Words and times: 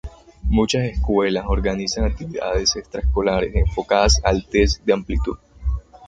Muchas 0.49 0.85
escuelas 0.85 1.45
organizan 1.47 2.05
actividades 2.05 2.75
extraescolares 2.75 3.53
enfocadas 3.55 4.19
al 4.23 4.47
Test 4.47 4.83
de 4.83 4.93
Aptitud. 4.93 5.37